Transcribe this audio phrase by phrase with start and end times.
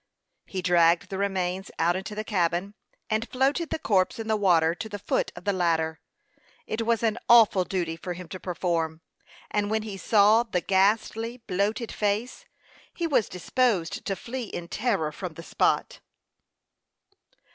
[0.47, 2.73] He dragged the remains out into the cabin,
[3.07, 5.99] and floated the corpse in the water to the foot of the ladder.
[6.65, 9.01] It was an awful duty for him to perform;
[9.51, 12.45] and when he saw the ghastly, bloated face,
[12.91, 15.99] he was disposed to flee in terror from the spot.